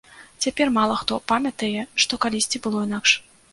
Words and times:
Цяпер 0.45 0.71
мала 0.77 0.95
хто 1.01 1.19
памятае, 1.33 1.85
што 2.05 2.21
калісьці 2.25 2.65
было 2.67 2.85
інакш. 2.91 3.17